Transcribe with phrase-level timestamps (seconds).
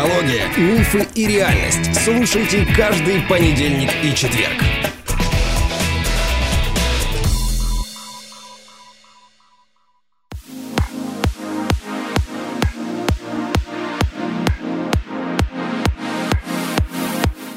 [0.00, 1.94] Психология, мифы и реальность.
[2.02, 4.54] Слушайте каждый понедельник и четверг.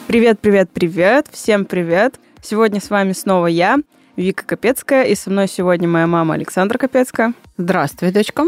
[0.08, 1.28] Привет, привет, привет.
[1.32, 2.20] Всем привет.
[2.42, 3.78] Сегодня с вами снова я,
[4.18, 7.34] Вика Капецкая, и со мной сегодня моя мама Александра Капецкая.
[7.56, 8.44] Здравствуй, дочка.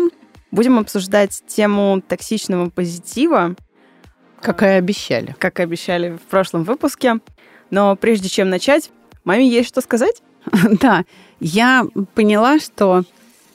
[0.52, 3.56] Будем обсуждать тему токсичного позитива.
[4.46, 5.36] Как и обещали.
[5.40, 7.16] Как и обещали в прошлом выпуске.
[7.72, 8.92] Но прежде чем начать,
[9.24, 10.22] маме есть что сказать?
[10.80, 11.04] Да,
[11.40, 13.04] я поняла, что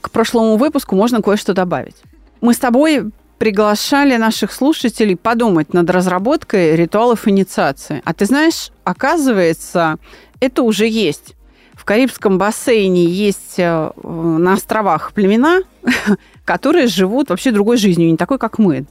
[0.01, 1.95] к прошлому выпуску можно кое-что добавить.
[2.41, 8.03] Мы с тобой приглашали наших слушателей подумать над разработкой ритуалов инициации.
[8.05, 9.97] А ты знаешь, оказывается,
[10.41, 11.37] это уже есть.
[11.73, 15.61] В Карибском бассейне есть э, на островах племена,
[16.45, 18.85] которые живут вообще другой жизнью, не такой, как мы.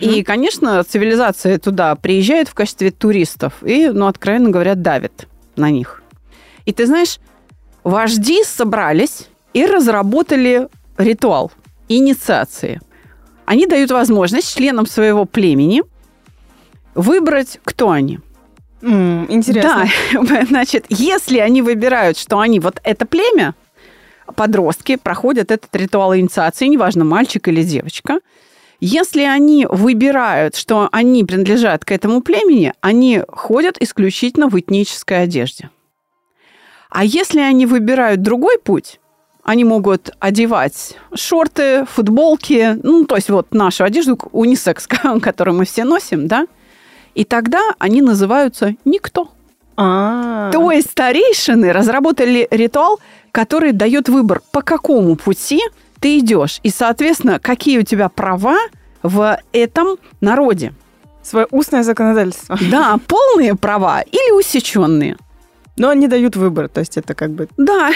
[0.00, 6.02] И, конечно, цивилизация туда приезжает в качестве туристов и, ну, откровенно говоря, давит на них.
[6.64, 7.18] И ты знаешь,
[7.82, 11.52] вожди собрались и разработали ритуал
[11.88, 12.80] инициации.
[13.44, 15.82] Они дают возможность членам своего племени
[16.94, 18.20] выбрать, кто они–
[18.84, 19.86] Mm, интересно.
[20.12, 23.54] Да, значит, если они выбирают, что они вот это племя,
[24.36, 28.20] подростки проходят этот ритуал инициации, неважно, мальчик или девочка,
[28.80, 35.70] если они выбирают, что они принадлежат к этому племени, они ходят исключительно в этнической одежде.
[36.90, 39.00] А если они выбирают другой путь,
[39.42, 44.86] они могут одевать шорты, футболки, ну, то есть вот нашу одежду, унисекс,
[45.22, 46.46] которую мы все носим, да,
[47.14, 49.30] и тогда они называются «никто».
[49.76, 50.52] А-а-а.
[50.52, 53.00] То есть старейшины разработали ритуал,
[53.32, 55.60] который дает выбор, по какому пути
[56.04, 58.58] ты идешь, и, соответственно, какие у тебя права
[59.02, 60.74] в этом народе.
[61.22, 62.58] Свое устное законодательство.
[62.70, 65.16] Да, полные права или усеченные.
[65.78, 67.48] Но они дают выбор, то есть это как бы...
[67.56, 67.90] Да,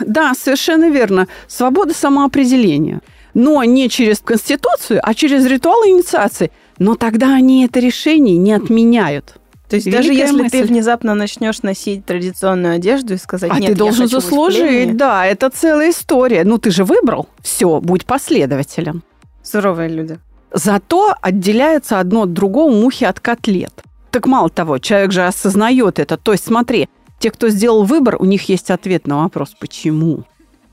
[0.00, 1.28] да, совершенно верно.
[1.46, 3.00] Свобода самоопределения.
[3.32, 9.36] Но не через Конституцию, а через ритуал инициации– но тогда они это решение не отменяют.
[9.68, 10.58] То есть Великая даже если мысль.
[10.58, 15.50] ты внезапно начнешь носить традиционную одежду и сказать, а нет, ты должен заслужить, да, это
[15.50, 16.44] целая история.
[16.44, 19.02] Ну ты же выбрал, все, будь последователен.
[19.42, 20.18] Суровые люди.
[20.52, 23.82] Зато отделяется одно от другого мухи от котлет.
[24.10, 26.16] Так мало того, человек же осознает это.
[26.16, 26.88] То есть смотри,
[27.18, 30.24] те, кто сделал выбор, у них есть ответ на вопрос, почему.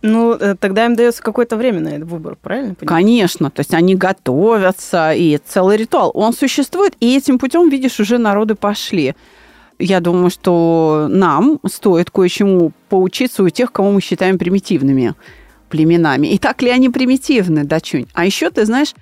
[0.05, 2.75] Ну, э, тогда им дается какое-то время на этот выбор, правильно?
[2.75, 3.01] Понимаю?
[3.01, 6.11] Конечно, то есть они готовятся, и целый ритуал.
[6.13, 9.15] Он существует, и этим путем, видишь, уже народы пошли.
[9.79, 15.15] Я думаю, что нам стоит кое-чему поучиться у тех, кого мы считаем примитивными
[15.69, 16.27] племенами.
[16.27, 18.07] И так ли они примитивны, дочунь?
[18.13, 18.93] А еще, ты знаешь,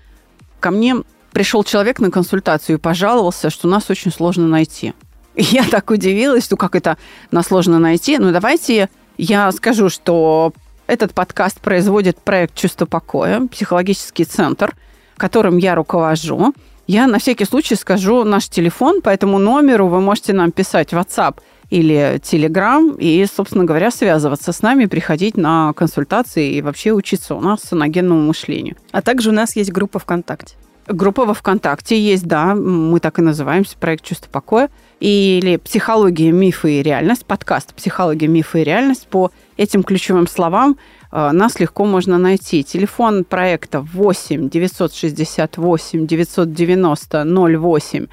[0.60, 0.98] ко мне
[1.34, 4.94] пришел человек на консультацию и пожаловался, что нас очень сложно найти.
[5.34, 6.98] И я так удивилась, что как это
[7.32, 8.20] нас сложно найти.
[8.20, 10.54] Ну, давайте я скажу, что
[10.92, 14.76] этот подкаст производит проект «Чувство покоя», психологический центр,
[15.16, 16.54] которым я руковожу.
[16.86, 21.38] Я на всякий случай скажу наш телефон, по этому номеру вы можете нам писать WhatsApp
[21.70, 27.40] или Telegram и, собственно говоря, связываться с нами, приходить на консультации и вообще учиться у
[27.40, 28.76] нас саногенному мышлению.
[28.92, 30.56] А также у нас есть группа ВКонтакте.
[30.88, 34.70] Группа во ВКонтакте есть, да, мы так и называемся, проект «Чувство покоя».
[35.00, 39.08] Или «Психология, мифы и реальность», подкаст «Психология, мифы и реальность».
[39.08, 40.78] По этим ключевым словам
[41.12, 42.64] э, нас легко можно найти.
[42.64, 48.08] Телефон проекта 8 968 990 08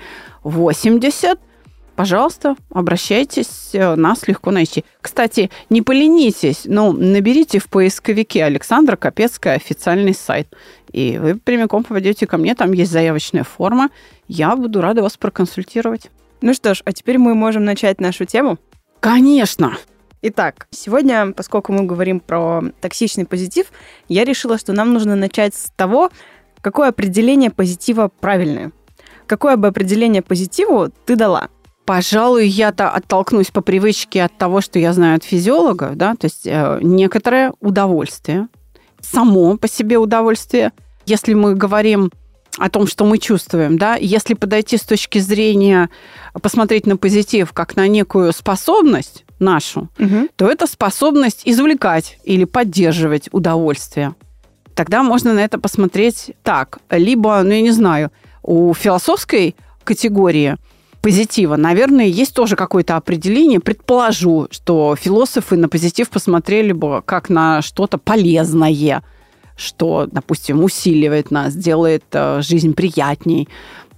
[0.44, 1.38] 80
[1.97, 4.84] пожалуйста, обращайтесь, э, нас легко найти.
[5.00, 10.54] Кстати, не поленитесь, но наберите в поисковике Александра Капецкая официальный сайт,
[10.92, 13.88] и вы прямиком попадете ко мне, там есть заявочная форма,
[14.28, 16.10] я буду рада вас проконсультировать.
[16.41, 18.59] Ну что ж, а теперь мы можем начать нашу тему.
[19.00, 19.76] Конечно.
[20.20, 23.66] Итак, сегодня, поскольку мы говорим про токсичный позитив,
[24.09, 26.10] я решила, что нам нужно начать с того,
[26.60, 28.72] какое определение позитива правильное.
[29.26, 31.48] Какое бы определение позитиву ты дала?
[31.84, 36.47] Пожалуй, я-то оттолкнусь по привычке от того, что я знаю от физиологов, да, то есть
[36.47, 38.48] э, некоторое удовольствие,
[39.00, 40.72] само по себе удовольствие.
[41.06, 42.10] Если мы говорим
[42.59, 45.91] о том, что мы чувствуем, да, если подойти с точки зрения,
[46.42, 50.28] посмотреть на позитив как на некую способность нашу, угу.
[50.36, 54.14] то это способность извлекать или поддерживать удовольствие.
[54.74, 56.78] Тогда можно на это посмотреть так.
[56.90, 58.10] Либо, ну, я не знаю,
[58.42, 60.56] у философской категории–
[61.00, 63.60] позитива, наверное, есть тоже какое-то определение.
[63.60, 69.02] Предположу, что философы на позитив посмотрели бы как на что-то полезное,
[69.56, 73.48] что, допустим, усиливает нас, делает э, жизнь приятней.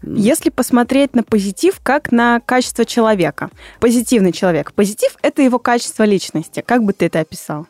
[0.03, 3.51] Если посмотреть на позитив как на качество человека,
[3.81, 6.63] позитивный человек, позитив– это его качество личности.
[6.67, 7.67] Как бы ты это описал?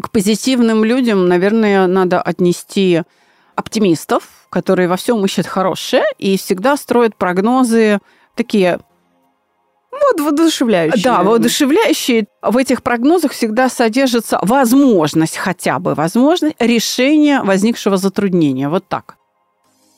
[0.00, 3.02] К позитивным людям, наверное, надо отнести
[3.54, 7.98] оптимистов, которые во всем ищут хорошее и всегда строят прогнозы
[8.34, 8.80] такие
[9.90, 11.02] вот воодушевляющие.
[11.02, 12.26] Да, воодушевляющие.
[12.42, 18.68] В этих прогнозах всегда содержится возможность, хотя бы возможность, решения возникшего затруднения.
[18.68, 19.16] Вот так.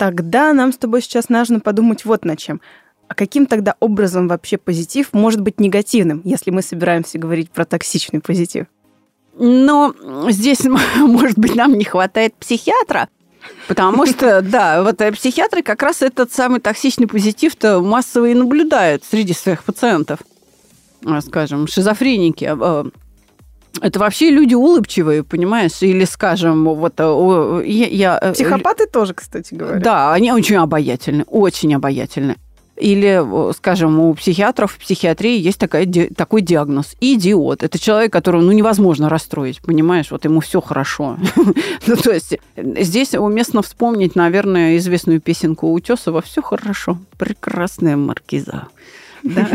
[0.02, 2.60] Тогда нам с тобой сейчас нужно подумать вот над чем.
[3.06, 8.18] А каким тогда образом вообще позитив может быть негативным, если мы собираемся говорить про токсичный
[8.18, 8.66] позитив?
[9.38, 9.94] Но
[10.28, 10.64] здесь,
[10.96, 13.10] может быть, нам не хватает психиатра,
[13.68, 19.04] Потому что, да, вот э, психиатры как раз этот самый токсичный позитив-то массово и наблюдают
[19.04, 20.18] среди своих пациентов.
[21.06, 22.52] А, скажем, шизофреники.
[23.80, 25.80] Это вообще люди улыбчивые, понимаешь?
[25.80, 27.86] Или, скажем, вот э, я...
[27.86, 29.80] я э, Психопаты тоже, кстати говоря.
[29.80, 32.36] Да, они очень обаятельны, очень обаятельны.
[32.76, 33.22] Или,
[33.52, 35.86] скажем, у психиатров в психиатрии есть такая,
[36.16, 37.62] такой диагноз– идиот.
[37.62, 40.10] Это человек, которого ну, невозможно расстроить, понимаешь?
[40.10, 41.18] Вот ему все хорошо.
[41.86, 48.68] ну, то есть здесь уместно вспомнить, наверное, известную песенку Утесова «Все хорошо, прекрасная маркиза».
[49.22, 49.48] Да.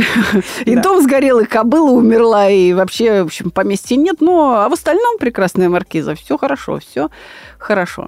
[0.66, 0.82] И да.
[0.82, 4.22] дом сгорел, и кобыла умерла, и вообще, в общем, поместья нет.
[4.22, 6.16] Но а в остальном прекрасная маркиза.
[6.16, 7.10] Все хорошо, все
[7.58, 8.08] хорошо.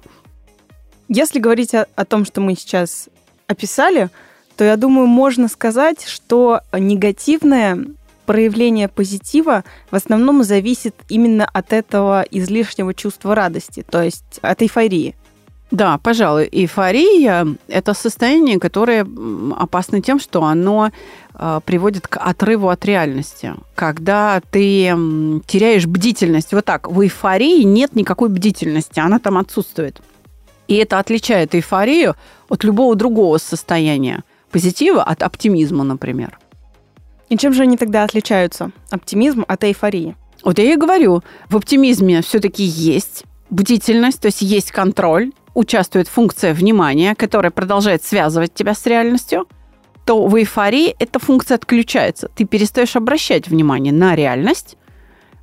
[1.08, 3.08] Если говорить о, о том, что мы сейчас
[3.46, 4.10] описали,
[4.56, 7.84] то я думаю, можно сказать, что негативное
[8.26, 15.16] проявление позитива в основном зависит именно от этого излишнего чувства радости, то есть от эйфории.
[15.70, 19.06] Да, пожалуй, эйфория– это состояние, которое
[19.56, 20.90] опасно тем, что оно
[21.34, 23.54] а, приводит к отрыву от реальности.
[23.76, 24.92] Когда ты
[25.46, 26.52] теряешь бдительность.
[26.52, 30.00] Вот так, в эйфории нет никакой бдительности, она там отсутствует.
[30.66, 32.16] И это отличает эйфорию
[32.48, 36.38] от любого другого состояния позитива от оптимизма, например.
[37.28, 38.72] И чем же они тогда отличаются?
[38.90, 40.16] Оптимизм от эйфории?
[40.42, 46.54] Вот я и говорю, в оптимизме все-таки есть бдительность, то есть есть контроль, участвует функция
[46.54, 49.46] внимания, которая продолжает связывать тебя с реальностью,
[50.04, 52.28] то в эйфории эта функция отключается.
[52.34, 54.76] Ты перестаешь обращать внимание на реальность,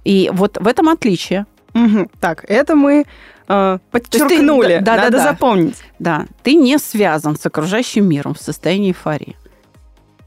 [0.03, 1.45] и вот в этом отличие.
[1.73, 2.09] Угу.
[2.19, 3.05] Так, это мы
[3.47, 4.77] э, подчеркнули.
[4.77, 5.23] Ты, да, Надо да, да.
[5.23, 5.77] запомнить.
[5.99, 9.35] Да, ты не связан с окружающим миром в состоянии эйфории.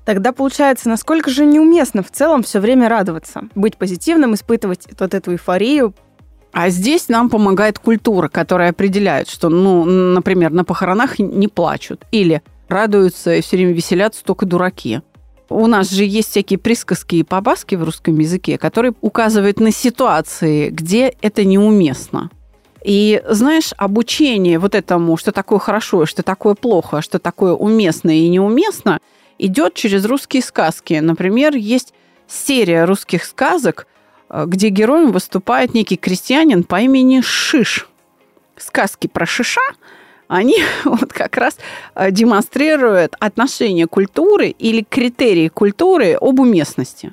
[0.04, 5.32] Тогда получается, насколько же неуместно в целом все время радоваться, быть позитивным, испытывать вот эту
[5.32, 5.94] эйфорию.
[6.52, 12.42] А здесь нам помогает культура, которая определяет, что, ну, например, на похоронах не плачут или
[12.68, 15.00] радуются и все время веселятся только дураки.
[15.48, 20.70] У нас же есть всякие присказки и побаски в русском языке, которые указывают на ситуации,
[20.70, 22.30] где это неуместно.
[22.84, 28.28] И, знаешь, обучение вот этому, что такое хорошо, что такое плохо, что такое уместно и
[28.28, 29.00] неуместно,
[29.38, 30.94] идет через русские сказки.
[30.94, 31.94] Например, есть
[32.28, 33.86] серия русских сказок,
[34.46, 37.88] где героем выступает некий крестьянин по имени Шиш.
[38.56, 39.60] Сказки про Шиша,
[40.28, 41.58] они вот как раз
[41.94, 47.12] э, демонстрируют отношение культуры или критерии культуры об уместности.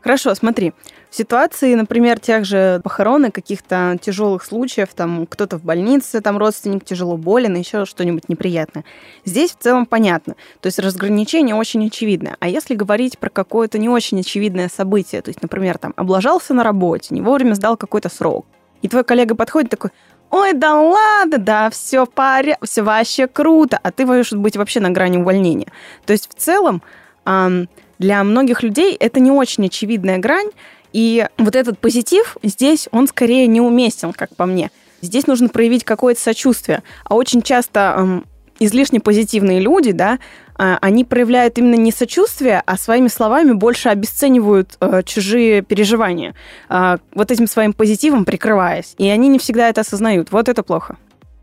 [0.00, 0.72] Хорошо, смотри
[1.14, 6.36] в ситуации, например, тех же похорон и каких-то тяжелых случаев, там кто-то в больнице, там
[6.36, 8.84] родственник тяжело болен, еще что-нибудь неприятное.
[9.24, 10.34] Здесь в целом понятно.
[10.60, 12.36] То есть разграничение очень очевидное.
[12.40, 16.64] А если говорить про какое-то не очень очевидное событие, то есть, например, там облажался на
[16.64, 18.44] работе, не вовремя сдал какой-то срок,
[18.82, 19.90] и твой коллега подходит такой,
[20.30, 24.90] ой, да ладно, да, все паря, все вообще круто, а ты можешь быть вообще на
[24.90, 25.68] грани увольнения.
[26.06, 26.82] То есть в целом
[27.24, 30.50] для многих людей это не очень очевидная грань,
[30.94, 34.70] и вот этот позитив здесь, он скорее неуместен, как по мне.
[35.02, 36.84] Здесь нужно проявить какое-то сочувствие.
[37.04, 38.24] А очень часто эм,
[38.60, 40.20] излишне позитивные люди, да,
[40.56, 46.36] э, они проявляют именно не сочувствие, а своими словами больше обесценивают э, чужие переживания,
[46.70, 48.94] э, вот этим своим позитивом прикрываясь.
[48.96, 50.30] И они не всегда это осознают.
[50.30, 50.96] Вот это плохо.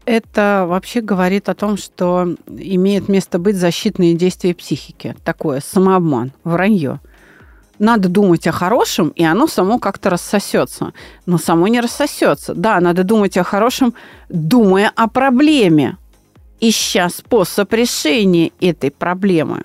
[0.05, 5.13] Это вообще говорит о том, что имеет место быть защитные действия психики.
[5.25, 7.01] Такое самообман, вранье
[7.82, 10.94] надо думать о хорошем, и оно само как-то рассосется.
[11.26, 12.54] Но само не рассосется.
[12.54, 13.96] Да, надо думать о хорошем,
[14.30, 15.98] думая о проблеме,
[16.60, 19.64] ища способ решения этой проблемы.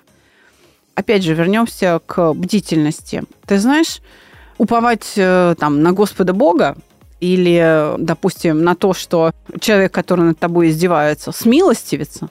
[0.95, 3.23] Опять же, вернемся к бдительности.
[3.45, 3.99] Ты знаешь,
[4.57, 6.75] уповать э, там, на Господа Бога
[7.19, 12.29] или, допустим, на то, что человек, который над тобой издевается, смилостивится,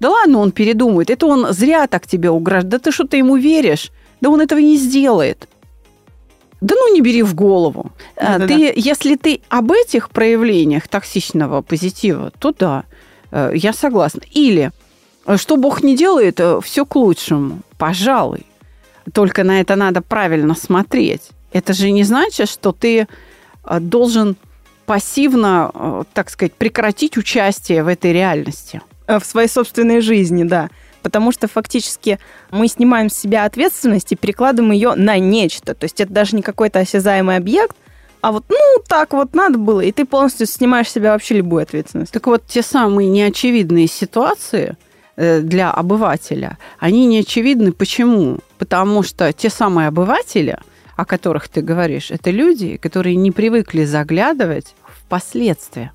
[0.00, 1.08] да ладно, он передумает.
[1.08, 2.68] Это он зря так тебе угрожает.
[2.68, 3.92] Да ты что-то ему веришь.
[4.24, 5.46] Да он этого не сделает.
[6.62, 7.92] Да ну не бери в голову.
[8.16, 8.72] Да, ты, да, да.
[8.74, 12.84] Если ты об этих проявлениях токсичного позитива, то да,
[13.30, 14.22] э, я согласна.
[14.32, 14.70] Или
[15.36, 17.58] Что Бог не делает, все к лучшему.
[17.76, 18.46] Пожалуй.
[19.12, 21.28] Только на это надо правильно смотреть.
[21.52, 23.06] Это же не значит, что ты
[23.66, 24.36] э, должен
[24.86, 28.80] пассивно, э, так сказать, прекратить участие в этой реальности.
[29.06, 30.70] Э, в своей собственной жизни, да.
[31.04, 32.18] Потому что фактически
[32.50, 35.74] мы снимаем с себя ответственность и перекладываем ее на нечто.
[35.74, 37.76] То есть это даже не какой-то осязаемый объект,
[38.20, 41.62] а вот, ну, так вот надо было, и ты полностью снимаешь с себя вообще любую
[41.62, 42.12] ответственность.
[42.12, 44.76] Так вот, те самые неочевидные ситуации
[45.16, 48.38] для обывателя, они неочевидны почему?
[48.58, 50.58] Потому что те самые обыватели–
[50.96, 55.92] о которых ты говоришь, это люди, которые не привыкли заглядывать в последствия.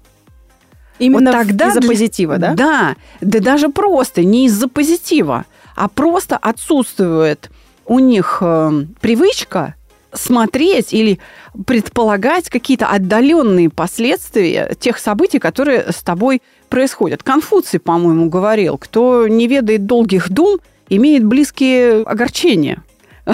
[1.00, 2.54] Именно вот тогда из-за позитива, да?
[2.54, 7.50] Да, да даже просто не из-за позитива, а просто отсутствует
[7.86, 9.76] у них э, привычка
[10.14, 11.20] смотреть или
[11.66, 17.24] предполагать какие-то отдаленные последствия тех событий, которые с тобой происходят.
[17.24, 22.84] Конфуций, по-моему, говорил, кто не ведает долгих дум, имеет близкие огорчения.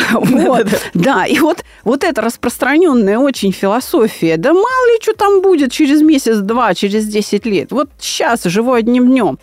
[0.12, 0.68] Вот.
[0.94, 6.02] Да, и вот, вот эта распространенная очень философия, да мало ли что там будет через
[6.02, 7.72] месяц-два, через 10 лет.
[7.72, 9.40] Вот сейчас живу одним днем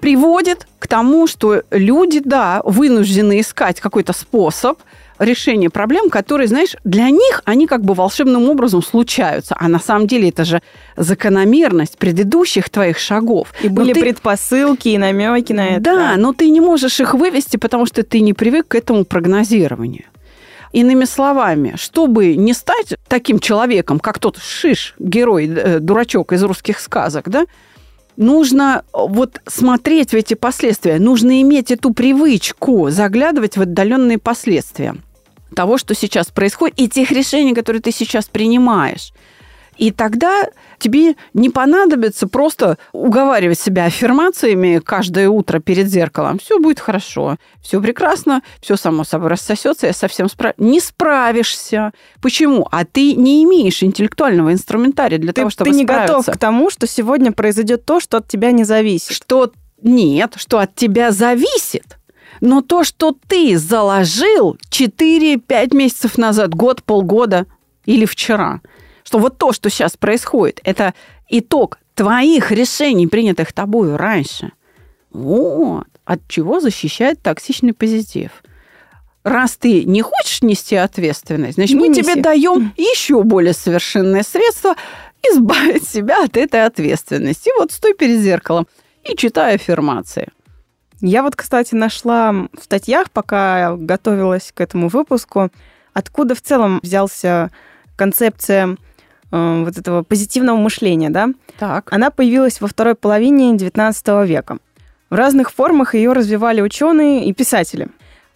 [0.00, 4.78] приводит к тому, что люди, да, вынуждены искать какой-то способ
[5.18, 9.56] решения проблем, которые, знаешь, для них они как бы волшебным образом случаются.
[9.58, 10.62] А на самом деле это же
[10.96, 13.52] закономерность предыдущих твоих шагов.
[13.62, 14.00] И были ты...
[14.00, 15.80] предпосылки и намеки на это.
[15.80, 20.04] Да, но ты не можешь их вывести, потому что ты не привык к этому прогнозированию.
[20.72, 26.78] Иными словами, чтобы не стать таким человеком, как тот Шиш, герой, э, дурачок из русских
[26.78, 27.46] сказок, да,
[28.16, 34.96] нужно э, вот смотреть в эти последствия, нужно иметь эту привычку заглядывать в отдаленные последствия
[35.54, 39.12] того, что сейчас происходит, и тех решений, которые ты сейчас принимаешь.
[39.78, 46.38] И тогда тебе не понадобится просто уговаривать себя аффирмациями каждое утро перед зеркалом.
[46.40, 50.54] Все будет хорошо, все прекрасно, все само собой рассосется, я совсем справ...
[50.58, 51.92] Не справишься.
[52.20, 52.66] Почему?
[52.72, 56.14] А ты не имеешь интеллектуального инструментария для ты, того, чтобы Ты не справиться.
[56.16, 59.12] готов к тому, что сегодня произойдет то, что от тебя не зависит.
[59.12, 61.98] Что нет, что от тебя зависит.
[62.40, 67.46] Но то, что ты заложил 4-5 месяцев назад, год, полгода
[67.84, 68.60] или вчера–
[69.08, 70.92] что вот то, что сейчас происходит, это
[71.30, 74.52] итог твоих решений, принятых тобою раньше.
[75.10, 75.86] Вот.
[76.04, 78.30] От чего защищает токсичный позитив.
[79.22, 82.02] Раз ты не хочешь нести ответственность, значит, не мы неси.
[82.02, 84.76] тебе даем еще более совершенное средство
[85.22, 87.48] избавить себя от этой ответственности.
[87.48, 88.66] И вот стой перед зеркалом
[89.04, 90.28] и читай аффирмации.
[91.00, 95.50] Я вот, кстати, нашла в статьях, пока готовилась к этому выпуску,
[95.92, 97.50] откуда в целом взялся
[97.96, 98.76] концепция
[99.30, 101.28] Э, вот этого позитивного мышления, да,
[101.58, 101.92] так.
[101.92, 104.58] она появилась во второй половине XIX века.
[105.10, 107.88] В разных формах ее развивали ученые и писатели.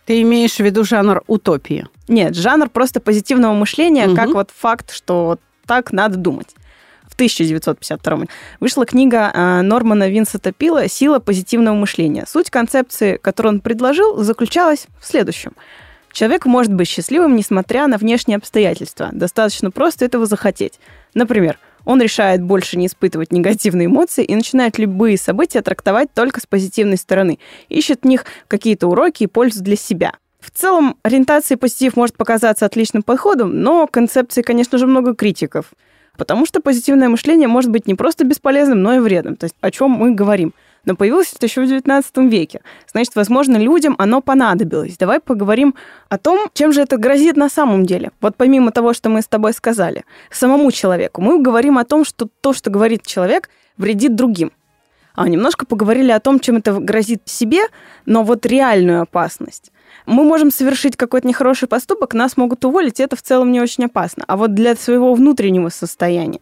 [0.05, 1.87] Ты имеешь в виду жанр утопии?
[2.09, 4.17] Нет, жанр просто позитивного мышления, угу.
[4.17, 6.49] как вот факт, что так надо думать.
[7.13, 8.21] В 1952
[8.59, 12.25] вышла книга э, Нормана Винсента Пила «Сила позитивного мышления».
[12.27, 15.53] Суть концепции, которую он предложил, заключалась в следующем–
[16.13, 19.09] Человек может быть счастливым, несмотря на внешние обстоятельства.
[19.13, 20.79] Достаточно просто этого захотеть.
[21.15, 26.47] Например, он решает больше не испытывать негативные эмоции и начинает любые события трактовать только с
[26.47, 27.39] позитивной стороны.
[27.71, 30.13] Ищет в них какие-то уроки и пользу для себя.
[30.39, 35.73] В целом, ориентация позитив может показаться отличным подходом, но концепции, конечно же, много критиков.
[36.17, 39.37] Потому что позитивное мышление может быть не просто бесполезным, но и вредным.
[39.37, 40.55] То есть о чем мы говорим–
[40.85, 42.61] но появилось это еще в XIX веке.
[42.91, 44.97] Значит, возможно, людям оно понадобилось.
[44.97, 45.75] Давай поговорим
[46.09, 48.11] о том, чем же это грозит на самом деле.
[48.21, 52.29] Вот помимо того, что мы с тобой сказали, самому человеку, мы говорим о том, что
[52.41, 54.51] то, что говорит человек, вредит другим.
[55.15, 57.61] А немножко поговорили о том, чем это грозит себе,
[58.07, 59.71] но вот реальную опасность.
[60.07, 63.85] Мы можем совершить какой-то нехороший поступок, нас могут уволить, и это в целом не очень
[63.85, 64.25] опасно.
[64.27, 66.41] А вот для своего внутреннего состояния.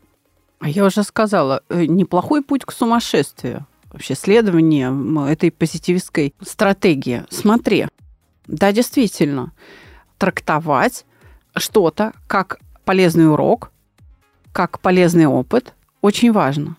[0.61, 4.93] А я уже сказала, э, неплохой путь к сумасшествию вообще следование
[5.31, 7.25] этой позитивистской стратегии.
[7.31, 7.87] Смотри,
[8.47, 9.53] да, действительно,
[10.19, 11.05] трактовать
[11.57, 13.73] что-то как полезный урок,
[14.53, 16.77] как полезный опыт очень важно.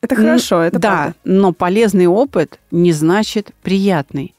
[0.00, 1.14] Это хорошо, это Да, правда.
[1.24, 4.34] но полезный опыт не значит приятный.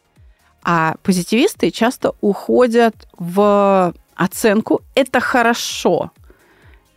[0.63, 6.11] А позитивисты часто уходят в оценку «это хорошо»,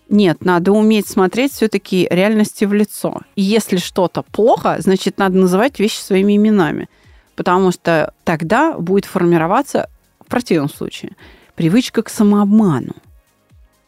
[0.08, 3.23] нет, надо уметь смотреть все-таки реальности в лицо.
[3.35, 6.88] И если что-то плохо, значит, надо называть вещи своими именами.
[7.35, 11.12] Потому что тогда будет формироваться, в противном случае,
[11.56, 12.94] привычка к самообману.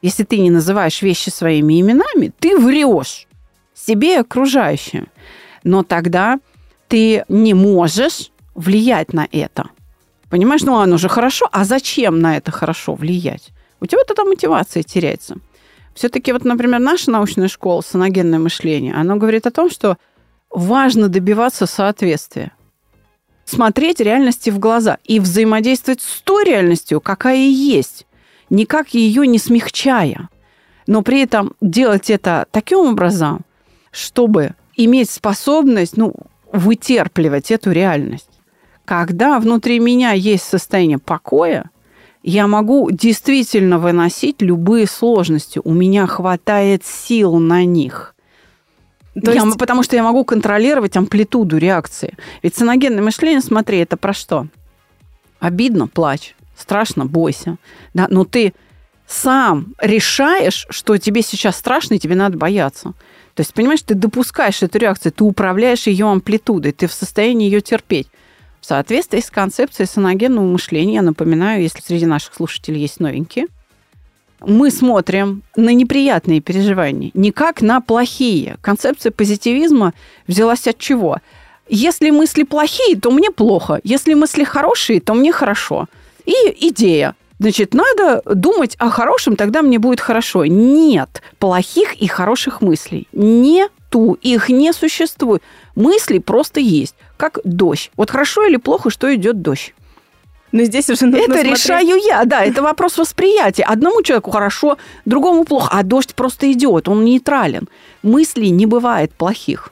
[0.03, 3.27] Если ты не называешь вещи своими именами, ты врешь
[3.75, 5.09] себе и окружающим.
[5.63, 6.41] Но тогда
[6.89, 9.71] ты не можешь влиять на это.
[10.29, 13.51] Понимаешь, ну оно же хорошо, а зачем на это хорошо влиять?
[13.81, 15.37] У тебя тогда мотивация теряется.
[15.95, 19.97] Все-таки вот, например, наша научная школа «Саногенное мышление», оно говорит о том, что
[20.51, 22.53] важно добиваться соответствия.
[23.45, 28.07] Смотреть реальности в глаза и взаимодействовать с той реальностью, какая есть,
[28.51, 30.29] никак ее не смягчая.
[30.87, 33.45] Но при этом делать это таким образом,
[33.91, 36.15] чтобы иметь способность ну,
[36.53, 38.38] вытерпливать эту реальность.
[38.89, 41.71] Когда внутри меня есть состояние покоя,
[42.23, 45.61] я могу действительно выносить любые сложности.
[45.63, 48.15] У меня хватает сил на них.
[49.13, 49.59] То я, есть...
[49.59, 52.17] Потому что я могу контролировать амплитуду реакции.
[52.43, 54.47] Ведь саногенное мышление, смотри, это про что?
[55.39, 56.35] Обидно, плачь.
[56.57, 57.59] Страшно, бойся.
[57.93, 58.07] Да?
[58.09, 58.55] Но ты
[59.07, 62.95] сам решаешь, что тебе сейчас страшно, и тебе надо бояться.
[63.35, 67.61] То есть, понимаешь, ты допускаешь эту реакцию, ты управляешь ее амплитудой, ты в состоянии ее
[67.61, 68.09] терпеть.
[68.61, 73.47] В соответствии с концепцией саногенного мышления, напоминаю, если среди наших слушателей есть новенькие,
[74.41, 78.57] мы смотрим на неприятные переживания, не как на плохие.
[78.61, 79.95] Концепция позитивизма
[80.27, 81.19] взялась от чего?
[81.69, 83.81] Если мысли плохие, то мне плохо.
[83.85, 85.87] Если мысли хорошие, то мне хорошо.
[86.25, 86.33] И
[86.69, 87.15] идея.
[87.41, 90.45] Значит, надо думать о хорошем, тогда мне будет хорошо.
[90.45, 93.07] Нет плохих и хороших мыслей.
[93.13, 95.43] Нету, их не существует.
[95.77, 97.91] Мысли просто есть, как дождь.
[97.97, 99.75] Вот хорошо или плохо, что идет дождь.
[100.53, 101.53] Но здесь уже нужно Это смотреть...
[101.53, 103.65] решаю я, да, это вопрос восприятия.
[103.65, 107.69] Одному человеку хорошо, другому плохо, а дождь просто идет, он нейтрален.
[108.03, 109.71] Мыслей не бывает плохих.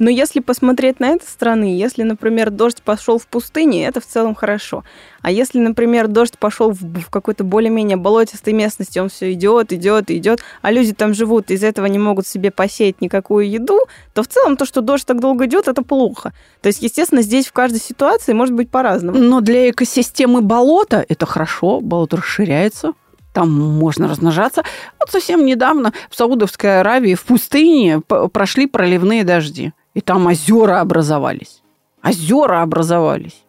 [0.00, 4.34] Но если посмотреть на это стороны, если, например, дождь пошел в пустыне, это в целом
[4.34, 4.82] хорошо.
[5.20, 10.10] А если, например, дождь пошел в, в какой-то более-менее болотистой местности, он все идет, идет,
[10.10, 13.80] идет, а люди там живут, из этого не могут себе посеять никакую еду,
[14.14, 16.32] то в целом то, что дождь так долго идет, это плохо.
[16.62, 19.18] То есть, естественно, здесь в каждой ситуации может быть по-разному.
[19.18, 22.94] Но для экосистемы болота это хорошо, болото расширяется,
[23.34, 24.62] там можно размножаться.
[24.98, 29.72] Вот совсем недавно в Саудовской Аравии в пустыне прошли проливные дожди.
[30.00, 31.60] И там озера образовались.
[32.02, 33.44] Озера образовались.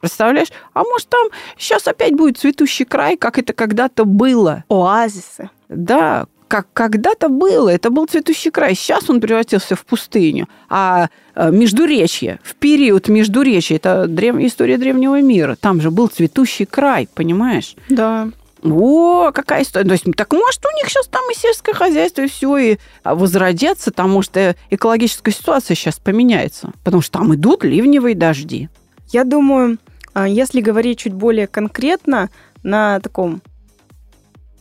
[0.00, 0.48] Представляешь?
[0.74, 4.64] А может, там сейчас опять будет цветущий край, как это когда-то было.
[4.68, 5.48] Оазисы.
[5.70, 7.70] Да, как когда-то было.
[7.70, 8.74] Это был цветущий край.
[8.74, 10.46] Сейчас он превратился в пустыню.
[10.68, 14.36] А э, Междуречье, в период Междуречья, это древ...
[14.40, 15.56] история древнего мира.
[15.58, 17.76] Там же был цветущий край, понимаешь?
[17.88, 18.28] Да.
[18.62, 19.86] О, какая история.
[19.86, 23.90] То есть, так может, у них сейчас там и сельское хозяйство, и все, и возродятся,
[23.90, 26.72] потому что экологическая ситуация сейчас поменяется.
[26.84, 28.68] Потому что там идут ливневые дожди.
[29.10, 29.78] Я думаю,
[30.12, 32.30] а, если говорить чуть более конкретно,
[32.62, 33.40] на таком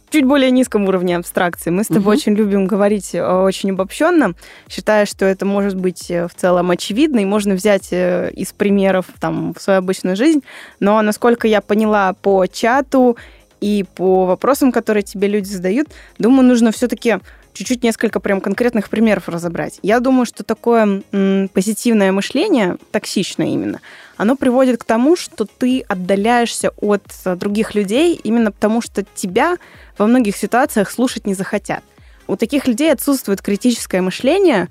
[0.09, 1.69] чуть более низком уровне абстракции.
[1.69, 2.11] Мы с тобой угу.
[2.11, 4.33] очень любим говорить э, очень обобщенно,
[4.69, 9.07] считая, что это может быть э, в целом очевидно, и можно взять э, из примеров
[9.19, 10.43] там, в свою обычную жизнь.
[10.79, 13.17] Но, насколько я поняла по чату
[13.61, 17.17] и по вопросам, которые тебе люди задают, думаю, нужно все-таки
[17.53, 19.79] чуть-чуть несколько прям конкретных примеров разобрать.
[19.81, 23.81] Я думаю, что такое м, позитивное мышление, токсичное именно,
[24.15, 29.57] оно приводит к тому, что ты отдаляешься от других людей именно потому, что тебя
[29.97, 31.83] во многих ситуациях слушать не захотят.
[32.27, 34.67] У таких людей отсутствует критическое мышление,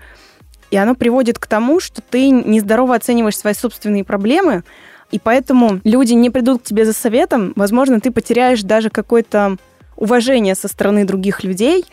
[0.71, 4.63] и оно приводит к тому, что ты нездорово оцениваешь свои собственные проблемы,
[5.11, 7.53] и поэтому люди не придут к тебе за советом.
[7.57, 9.57] Возможно, ты потеряешь даже какое-то
[9.97, 11.85] уважение со стороны других людей.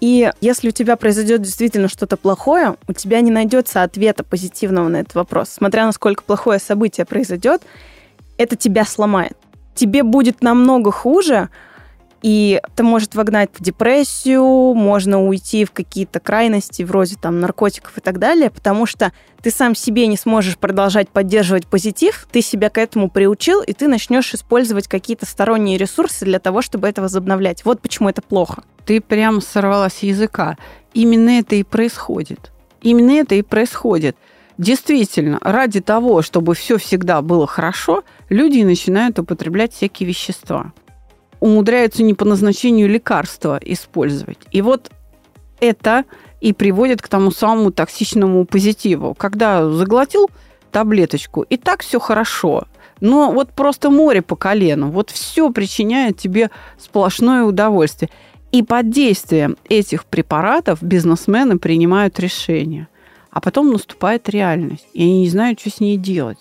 [0.00, 4.98] И если у тебя произойдет действительно что-то плохое, у тебя не найдется ответа позитивного на
[4.98, 5.50] этот вопрос.
[5.50, 7.62] Смотря на сколько плохое событие произойдет,
[8.38, 9.36] это тебя сломает.
[9.74, 11.50] Тебе будет намного хуже,
[12.22, 18.00] и это может вогнать в депрессию, можно уйти в какие-то крайности вроде там наркотиков и
[18.00, 22.76] так далее, потому что ты сам себе не сможешь продолжать поддерживать позитив, ты себя к
[22.76, 27.64] этому приучил, и ты начнешь использовать какие-то сторонние ресурсы для того, чтобы это возобновлять.
[27.64, 28.64] Вот почему это плохо.
[28.84, 30.58] Ты прям сорвалась с языка.
[30.92, 32.50] Именно это и происходит.
[32.82, 34.16] Именно это и происходит.
[34.58, 40.72] Действительно, ради того, чтобы все всегда было хорошо, люди начинают употреблять всякие вещества
[41.40, 44.38] умудряются не по назначению лекарства использовать.
[44.50, 44.90] И вот
[45.60, 46.04] это
[46.40, 49.14] и приводит к тому самому токсичному позитиву.
[49.14, 50.30] Когда заглотил
[50.70, 52.64] таблеточку, и так все хорошо,
[53.00, 58.10] но вот просто море по колену, вот все причиняет тебе сплошное удовольствие.
[58.52, 62.88] И под действием этих препаратов бизнесмены принимают решения.
[63.30, 66.38] А потом наступает реальность, и они не знают, что с ней делать.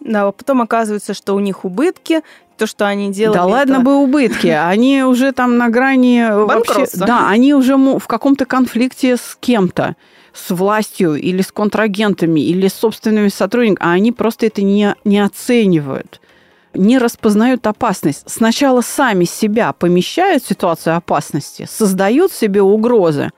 [0.00, 2.22] Да, а потом оказывается, что у них убытки,
[2.60, 3.38] то, что они делали.
[3.38, 3.82] Да ладно это...
[3.82, 9.36] бы убытки, они уже там на грани вообще, да, они уже в каком-то конфликте с
[9.40, 9.96] кем-то,
[10.34, 15.18] с властью или с контрагентами или с собственными сотрудниками, а они просто это не, не
[15.18, 16.20] оценивают
[16.72, 18.22] не распознают опасность.
[18.26, 23.30] Сначала сами себя помещают в ситуацию опасности, создают себе угрозы,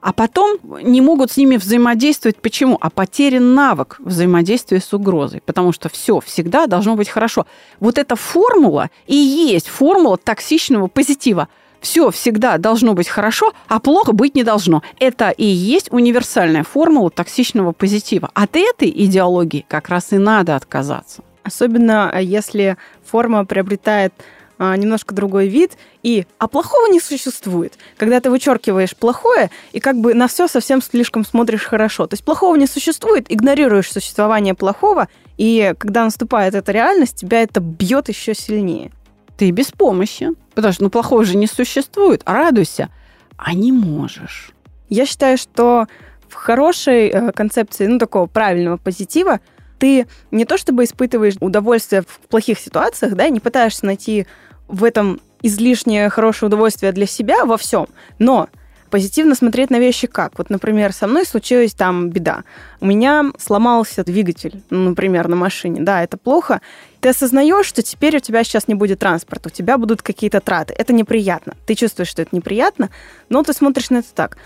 [0.00, 2.36] а потом не могут с ними взаимодействовать.
[2.36, 2.78] Почему?
[2.80, 5.42] А потерян навык взаимодействия с угрозой.
[5.44, 7.46] Потому что все всегда должно быть хорошо.
[7.80, 11.48] Вот эта формула и есть формула токсичного позитива.
[11.80, 14.82] Все всегда должно быть хорошо, а плохо быть не должно.
[14.98, 18.30] Это и есть универсальная формула токсичного позитива.
[18.34, 21.22] От этой идеологии как раз и надо отказаться.
[21.42, 24.12] Особенно э, если форма приобретает
[24.60, 27.74] немножко другой вид, и а плохого не существует.
[27.96, 32.06] Когда ты вычеркиваешь плохое, и как бы на все совсем слишком смотришь хорошо.
[32.06, 37.60] То есть плохого не существует, игнорируешь существование плохого, и когда наступает эта реальность, тебя это
[37.60, 38.92] бьет еще сильнее.
[39.38, 40.28] Ты без помощи.
[40.54, 42.20] Потому что ну, плохого же не существует.
[42.26, 42.90] А радуйся.
[43.38, 44.52] А не можешь.
[44.90, 45.86] Я считаю, что
[46.28, 49.40] в хорошей э, концепции, ну, такого правильного позитива,
[49.78, 54.26] ты не то чтобы испытываешь удовольствие в плохих ситуациях, да, не пытаешься найти
[54.70, 57.86] в этом излишнее хорошее удовольствие для себя во всем,
[58.18, 58.48] но
[58.90, 60.36] позитивно смотреть на вещи как.
[60.36, 62.42] Вот, например, со мной случилась там беда.
[62.80, 65.80] У меня сломался двигатель, ну, например, на машине.
[65.80, 66.60] Да, это плохо.
[67.00, 70.74] Ты осознаешь, что теперь у тебя сейчас не будет транспорта, у тебя будут какие-то траты.
[70.76, 71.54] Это неприятно.
[71.66, 72.90] Ты чувствуешь, что это неприятно,
[73.28, 74.36] но ты смотришь на это так.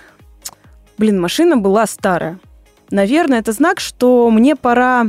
[0.99, 2.39] Блин, машина была старая.
[2.91, 5.07] Наверное, это знак, что мне пора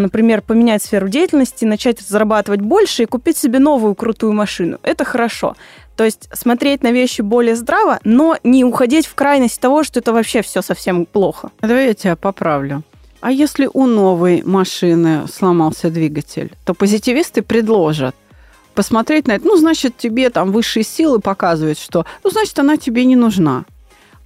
[0.00, 4.78] например, поменять сферу деятельности, начать зарабатывать больше и купить себе новую крутую машину.
[4.82, 5.56] Это хорошо.
[5.96, 10.12] То есть смотреть на вещи более здраво, но не уходить в крайность того, что это
[10.12, 11.50] вообще все совсем плохо.
[11.60, 12.82] Давай я тебя поправлю.
[13.20, 18.16] А если у новой машины сломался двигатель, то позитивисты предложат
[18.74, 19.46] посмотреть на это.
[19.46, 23.64] Ну, значит, тебе там высшие силы показывают, что, ну, значит, она тебе не нужна.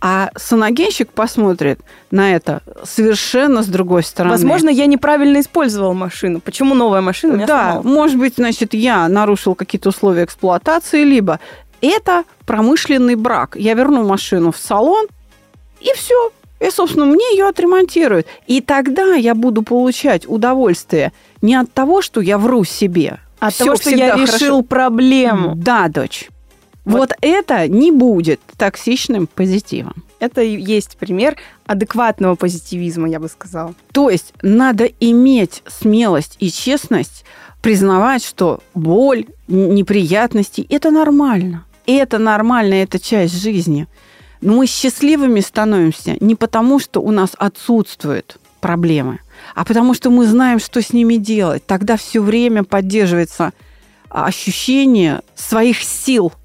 [0.00, 1.80] А саногенщик посмотрит
[2.11, 4.32] на это совершенно с другой стороны.
[4.35, 6.40] Возможно, я неправильно использовал машину.
[6.40, 7.85] Почему новая машина меня Да, сломалась?
[7.87, 11.40] может быть, значит, я нарушил какие-то условия эксплуатации, либо
[11.80, 13.56] это промышленный брак.
[13.56, 15.06] Я верну машину в салон,
[15.80, 16.30] и все.
[16.61, 18.26] И, собственно, мне ее отремонтируют.
[18.46, 23.20] И тогда я буду получать удовольствие не от того, что я вру себе.
[23.40, 24.62] А от того, что я решил хорошо.
[24.62, 25.52] проблему.
[25.54, 26.28] Да, дочь.
[26.87, 26.99] Вот.
[26.99, 30.05] вот это не будет токсичным позитивом.
[30.20, 33.75] Это и есть пример адекватного позитивизма, я бы сказала.
[33.92, 37.25] То есть надо иметь смелость и честность
[37.61, 41.64] признавать, что боль, неприятности– это нормально.
[41.87, 43.88] Это нормально, это часть жизни.
[44.40, 49.18] Но мы счастливыми становимся не потому, что у нас отсутствуют проблемы,
[49.57, 51.66] а потому что мы знаем, что с ними делать.
[51.66, 53.53] Тогда все время поддерживается
[54.09, 56.33] ощущение своих сил–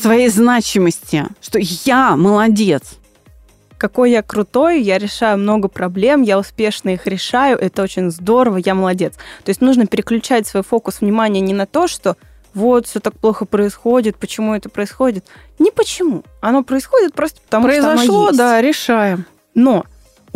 [0.00, 2.96] своей значимости, что я молодец.
[3.78, 8.74] Какой я крутой, я решаю много проблем, я успешно их решаю, это очень здорово, я
[8.74, 9.14] молодец.
[9.44, 12.16] То есть нужно переключать свой фокус внимания не на то, что
[12.54, 15.26] вот все так плохо происходит, почему это происходит.
[15.58, 16.24] Не почему.
[16.40, 18.38] Оно происходит просто потому, Произошло, что оно есть.
[18.38, 19.26] да, решаем.
[19.54, 19.84] Но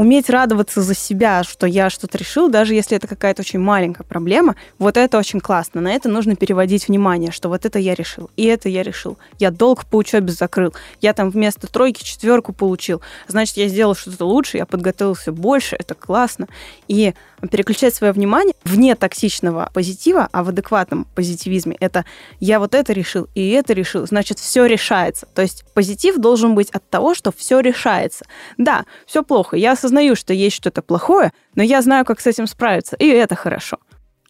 [0.01, 4.57] уметь радоваться за себя, что я что-то решил, даже если это какая-то очень маленькая проблема,
[4.79, 5.83] вот это очень классно.
[5.83, 9.19] На это нужно переводить внимание, что вот это я решил, и это я решил.
[9.39, 13.03] Я долг по учебе закрыл, я там вместо тройки четверку получил.
[13.29, 16.49] Значит, я сделал что-то лучше, я подготовился больше, это классно.
[16.89, 17.13] И
[17.49, 22.05] переключать свое внимание вне токсичного позитива, а в адекватном позитивизме это
[22.39, 25.27] я вот это решил и это решил, значит, все решается.
[25.35, 28.25] То есть позитив должен быть от того, что все решается.
[28.59, 32.47] Да, все плохо, я осознаю, что есть что-то плохое, но я знаю, как с этим
[32.47, 33.79] справиться, и это хорошо.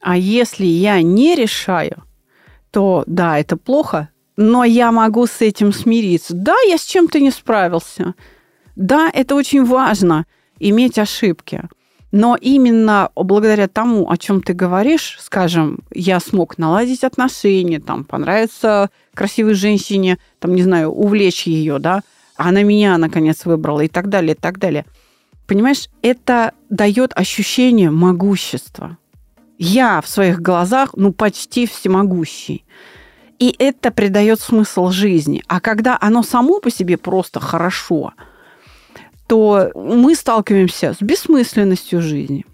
[0.00, 2.04] А если я не решаю,
[2.70, 6.34] то да, это плохо, но я могу с этим смириться.
[6.34, 8.14] Да, я с чем-то не справился.
[8.76, 10.26] Да, это очень важно
[10.58, 11.68] иметь ошибки.
[12.12, 18.90] Но именно благодаря тому, о чем ты говоришь, скажем, я смог наладить отношения, там, понравиться
[19.14, 22.00] красивой женщине, там, не знаю, увлечь ее, да,
[22.36, 24.86] она меня, наконец, выбрала и так далее, и так далее.
[25.46, 28.98] Понимаешь, это дает ощущение могущества.
[29.58, 32.64] Я в своих глазах, ну, почти всемогущий.
[33.38, 35.42] И это придает смысл жизни.
[35.48, 38.14] А когда оно само по себе просто хорошо–
[39.30, 42.44] то мы сталкиваемся с бессмысленностью жизни.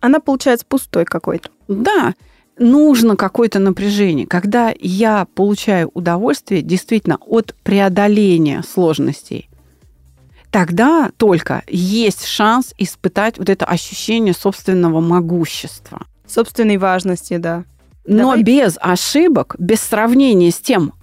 [0.00, 1.50] Она получается пустой какой-то.
[1.68, 2.14] Да,
[2.58, 4.26] нужно какое-то напряжение.
[4.26, 9.48] Когда я получаю удовольствие действительно от преодоления сложностей,
[10.50, 16.04] тогда только есть шанс испытать вот это ощущение собственного могущества.
[16.26, 17.62] Собственной важности, да.
[18.04, 18.42] Но Давай.
[18.42, 20.94] без ошибок, без сравнения с тем,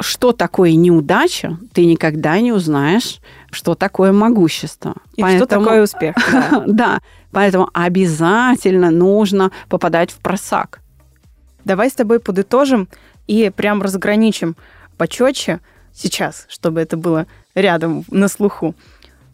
[0.00, 4.94] что такое неудача, ты никогда не узнаешь, что такое могущество.
[5.16, 6.16] И что такое успех?
[6.30, 6.62] да.
[6.66, 7.00] Да,
[7.32, 10.80] поэтому обязательно нужно попадать в просак.
[11.64, 12.88] Давай с тобой подытожим
[13.26, 14.56] и прям разграничим
[14.96, 15.60] почетче
[15.92, 18.74] сейчас, чтобы это было рядом на слуху.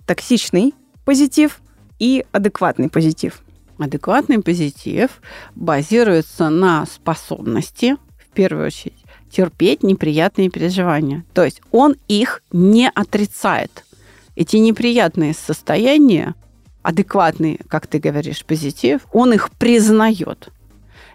[0.06, 1.60] Токсичный позитив
[1.98, 3.42] и адекватный позитив.
[3.78, 5.20] Адекватный позитив
[5.54, 11.24] базируется на способности, в первую очередь, терпеть неприятные переживания.
[11.34, 13.84] То есть он их не отрицает.
[14.34, 16.34] Эти неприятные состояния,
[16.82, 20.48] адекватный, как ты говоришь, позитив, он их признает.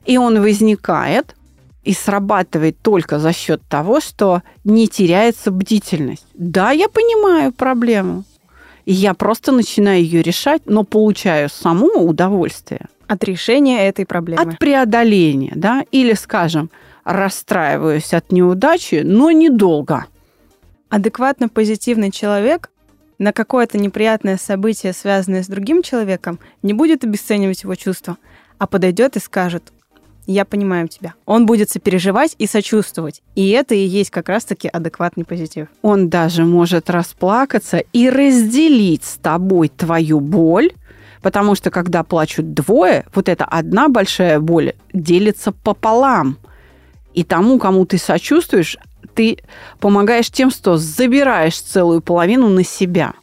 [0.05, 1.35] И он возникает
[1.83, 6.25] и срабатывает только за счет того, что не теряется бдительность.
[6.33, 8.23] Да, я понимаю проблему.
[8.85, 14.41] И я просто начинаю ее решать, но получаю само удовольствие От решения этой проблемы.
[14.41, 16.69] от преодоления, да, или, скажем,
[17.03, 20.05] расстраиваюсь от неудачи, но недолго.
[20.89, 22.69] Адекватно позитивный человек
[23.19, 28.17] на какое-то неприятное событие, связанное с другим человеком, не будет обесценивать его чувства,
[28.57, 29.71] а подойдет и скажет,
[30.27, 31.13] я понимаю тебя.
[31.25, 33.21] Он будет сопереживать и сочувствовать.
[33.35, 35.67] И это и есть как раз-таки адекватный позитив.
[35.81, 40.71] Он даже может расплакаться и разделить с тобой твою боль,
[41.21, 46.37] потому что когда плачут двое, вот эта одна большая боль делится пополам.
[47.13, 48.77] И тому, кому ты сочувствуешь,
[49.17, 49.39] ты
[49.79, 53.13] помогаешь тем, что забираешь целую половину на себя.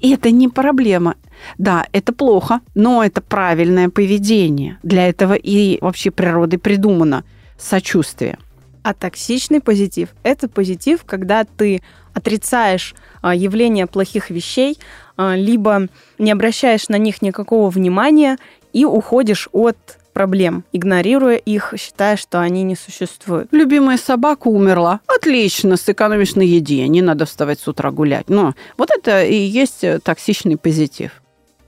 [0.00, 1.14] И это не проблема.
[1.58, 4.78] Да, это плохо, но это правильное поведение.
[4.82, 7.24] Для этого и вообще природой придумано
[7.56, 8.36] сочувствие.
[8.82, 14.76] А токсичный позитив– это позитив, когда ты отрицаешь а, явление плохих вещей,
[15.16, 15.86] а, либо
[16.18, 18.38] не обращаешь на них никакого внимания
[18.72, 23.48] и уходишь от проблем, игнорируя их, считая, что они не существуют.
[23.52, 25.00] Любимая собака умерла.
[25.06, 28.28] Отлично, сэкономишь на еде, не надо вставать с утра гулять.
[28.28, 31.22] Но вот это и есть э, токсичный позитив.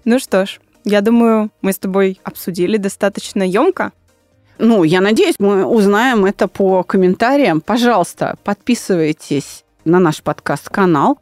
[0.05, 3.93] Ну что ж, я думаю, мы с тобой обсудили достаточно емко.
[4.59, 7.61] Ну, я надеюсь, мы узнаем это по комментариям.
[7.61, 11.19] Пожалуйста, подписывайтесь на наш подкаст-канал.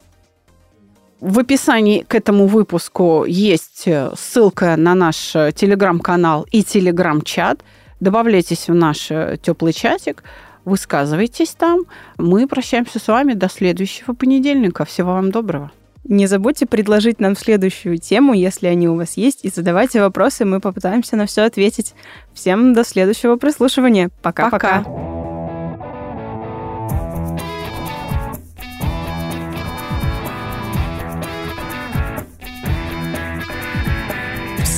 [1.20, 7.60] В описании к этому выпуску есть э, ссылка на наш э, телеграм-канал и телеграм-чат.
[8.00, 10.24] Добавляйтесь в наш э, теплый чатик,
[10.64, 11.80] высказывайтесь там.
[12.16, 14.86] Мы прощаемся с вами до следующего понедельника.
[14.86, 15.70] Всего вам доброго.
[16.04, 20.58] Не забудьте предложить нам следующую тему, если они у вас есть, и задавайте вопросы, мы
[20.58, 21.94] попытаемся на все ответить.
[22.32, 24.10] Всем до следующего прослушивания.
[24.22, 24.78] Пока-пока.
[24.78, 25.09] Пока.